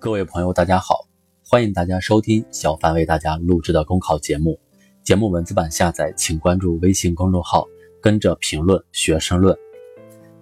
[0.00, 1.08] 各位朋友，大家好，
[1.44, 4.56] 欢迎大家收听小凡为大家录制的公考节目。
[5.02, 7.66] 节目文字版下载，请关注微信公众号，
[8.00, 9.58] 跟着评论学申论。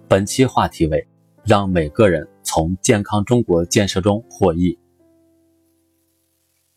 [0.07, 1.07] 本期话题为：
[1.43, 4.77] 让每个人从健康中国建设中获益。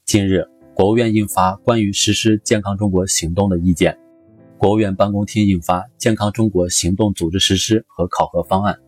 [0.07, 3.99] 近日，国务院印发关于实施健康中国行动的意见，
[4.57, 8.81] 国务院办公厅印发健康中国行动组织实施和考核方案。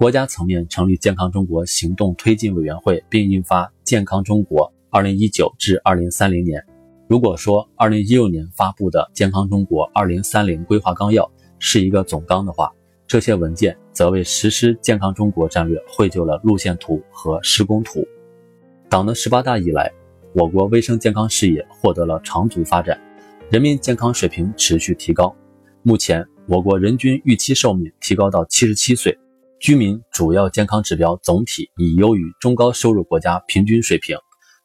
[0.00, 6.58] 国家层面成立健康中国行动推进委员会，并印发《健康中国（二零一九至二零三零年）》。
[7.06, 11.22] 如果说二零一六年发布的《健康中国二零三零规划纲要》
[11.58, 12.72] 是一个总纲的话，
[13.06, 18.02] 这些文件则为实施健康中国战略绘就了路线图和施工图。
[18.88, 19.92] 党的十八大以来，
[20.32, 22.98] 我国卫生健康事业获得了长足发展，
[23.50, 25.36] 人民健康水平持续提高。
[25.82, 29.14] 目前，我国人均预期寿命提高到七十七岁。
[29.60, 34.16] 居民主要健康指标总体已优于中高收入国家平均水平，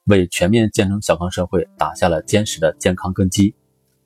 [0.05, 3.53] 为全面建成小康社会打下了坚实的健康根基。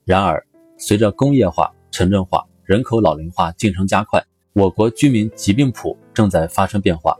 [0.04, 0.44] 然而，
[0.80, 4.20] 随着工业化、城镇化、人口老龄化进程加快，
[4.54, 7.16] 我国居民疾病谱正在发生变化，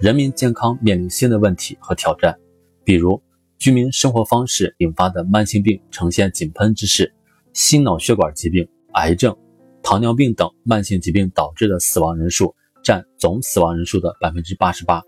[0.00, 2.36] 人民健康面临新的问题和挑战，
[2.82, 3.22] 比如
[3.56, 7.14] 居民生活方式引发的慢性病呈现井喷之势，
[7.52, 9.36] 心脑血管疾病、癌症、
[9.80, 12.52] 糖尿病等慢性疾病导致的死亡人数。
[12.82, 15.02] 占总死亡人数的百分之八十八，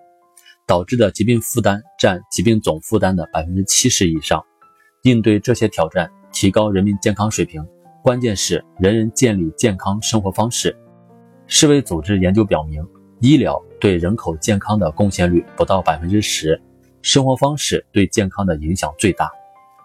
[0.66, 4.44] 导致的疾病负担占疾病总负担的百分之七十以上。
[5.02, 7.62] 应对这些挑战，提高人民健康水平，
[8.02, 10.74] 关键是人人建立健康生活方式。
[11.46, 12.82] 世卫组织研究表明，
[13.20, 16.58] 医疗对人口健康的贡献率不到百分之十，
[17.02, 19.30] 生活方式对健康的影响最大。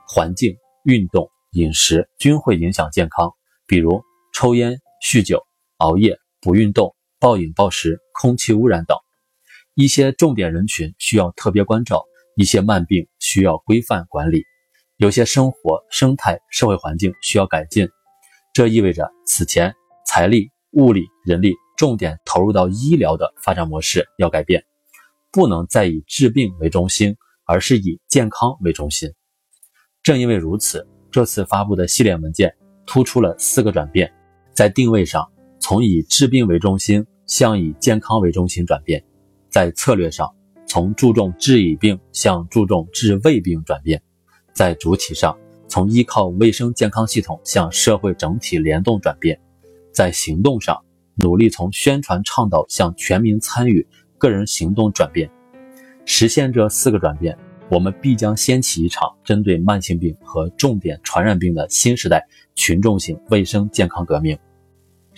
[0.08, 3.30] 环境、运动、饮食均会影响健康，
[3.68, 4.02] 比如
[4.34, 5.44] 抽烟、酗酒、
[5.80, 6.96] 熬夜、不运动。
[7.20, 8.98] 暴饮暴食、空气污染等
[9.74, 14.44] 一些重点人群需要特别关照，一些慢病需要规范管理，
[14.96, 17.90] 有些生活生态社会环境需要改进。
[18.54, 19.74] 这意味着此前
[20.06, 24.64] 财力、物力、人力重点投入到医疗的发展模式要改变，
[25.32, 27.16] 不能再以治病为中心，
[27.46, 29.14] 而是以健康为中心。
[30.04, 34.14] 正因为如此，这次发布的系列文件突出了四个转变，
[34.54, 35.30] 在定位上。
[35.60, 39.04] 从以治病为中心向以健康为中心转变，
[39.50, 40.34] 在策略上
[40.66, 44.02] 从注重治已病向注重治未病转变，
[44.54, 45.38] 在主体上
[45.68, 49.40] 从依靠卫生健康系统向社会整体联动转变，
[49.92, 50.80] 在行动上
[51.16, 53.86] 努力从宣传倡导向全民参与、
[54.18, 55.30] 个人行动转变。
[56.06, 57.38] 实现这四个转变，
[57.70, 64.36] 我们必将掀起一场针对慢性病和重点传染病的新时代群众性卫生健康革命。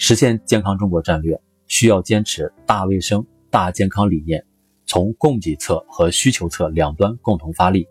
[0.04, 4.44] 实现健康中国战略，需要坚持大卫生、大健康理念，
[4.88, 7.86] 从供给侧和需求侧两端共同发力。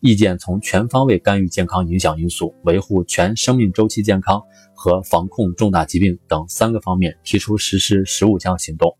[0.00, 4.42] 意见从全方位干预健康影响因素、维护全生命周期健康
[4.74, 8.94] 和防控重大疾病等三个方面提出实施十五项行动。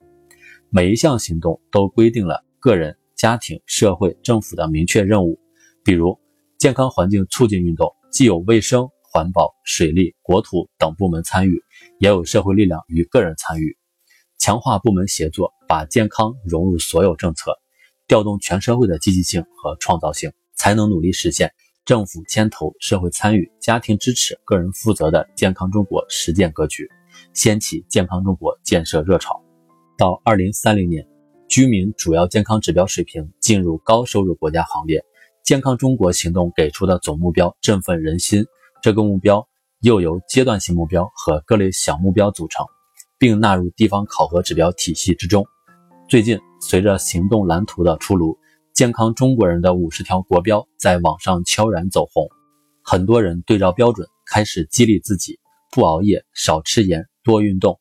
[0.71, 5.39] 每一项行动都规定了个人、家庭、社会、政府的明确任务。
[5.85, 6.19] 比如，
[6.57, 8.89] 健康环境促进运动，既有卫生。
[9.11, 11.65] 环保、水利、国土等部门参与，
[11.99, 13.77] 也有社会力量与个人参与，
[14.39, 17.53] 强化部门协作，把健康融入所有政策，
[18.07, 21.53] 调动全社会的积极性和创造性，才能努力实现
[21.85, 26.89] 政府牵头、社会参与、家庭支持、个人负责的健康中国实践格局，
[27.35, 29.43] 掀起健康中国建设热潮。
[29.97, 31.05] 到二零三零年，
[31.49, 35.05] 居民主要健康指标水平进入高收入国家行列，
[35.45, 38.45] 健康中国行动给出的总目标振奋人心。
[38.81, 39.49] 这个目标
[39.81, 42.67] 又由阶段性目标和各类小目标组成，
[43.17, 45.47] 并纳入地方考核指标体系之中。
[46.09, 48.37] 最近，随着行动蓝图的出炉，
[48.75, 52.29] 健康中国人的五十条国标在网上悄然走红，
[52.83, 55.39] 很多人对照标准，开始激励自己：
[55.71, 57.79] 不熬夜、少吃盐、多运动。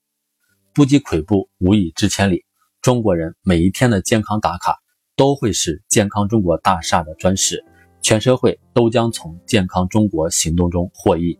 [0.76, 2.46] 不积跬步，无以至千里。
[2.84, 4.78] 中国人每一天的健康打卡，
[5.16, 7.66] 都会是健康中国大厦的砖石。
[8.04, 11.40] 全社会都将从健康中国行动中获益。